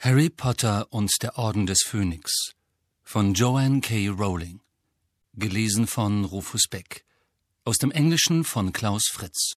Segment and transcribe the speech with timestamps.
[0.00, 2.52] Harry Potter und der Orden des Phönix
[3.02, 4.08] von Joanne K.
[4.10, 4.60] Rowling.
[5.34, 7.04] Gelesen von Rufus Beck.
[7.64, 9.54] Aus dem Englischen von Klaus Fritz.